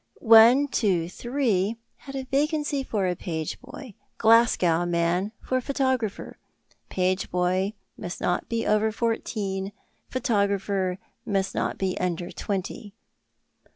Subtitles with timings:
[0.15, 6.37] "123" had a vacancy for a page boy, "Glasgow Man" for a photographer;
[6.89, 9.71] page boy must not be over fourteen,
[10.09, 12.95] photographer must not be under twenty.